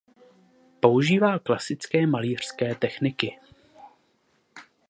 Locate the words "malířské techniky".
2.07-3.39